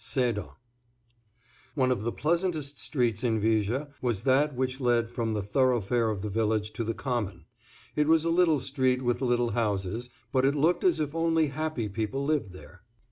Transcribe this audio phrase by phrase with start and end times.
[0.03, 0.47] SEDAN.
[1.75, 6.23] ONE of the pleasantest streets in Viger was that which led from the thoroughfare of
[6.23, 7.45] the village to the common.
[7.95, 11.87] It was a little street with little houses, but it looked as if only happy
[11.87, 12.81] people lived there.